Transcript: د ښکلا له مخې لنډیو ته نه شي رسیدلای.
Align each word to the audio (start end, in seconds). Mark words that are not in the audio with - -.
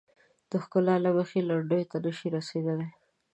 د 0.49 0.51
ښکلا 0.63 0.95
له 1.05 1.09
مخې 1.17 1.39
لنډیو 1.49 1.89
ته 1.91 1.97
نه 2.05 2.11
شي 2.17 2.27
رسیدلای. 2.37 2.89